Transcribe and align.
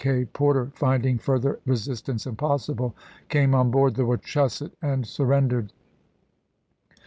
K. 0.03 0.25
Porter, 0.25 0.71
finding 0.73 1.19
further 1.19 1.59
resistance 1.63 2.25
impossible, 2.25 2.95
came 3.29 3.53
on 3.53 3.69
board 3.69 3.93
the 3.93 4.03
Wachusett 4.07 4.71
and 4.81 5.05
sur 5.05 5.25
rendered. 5.25 5.73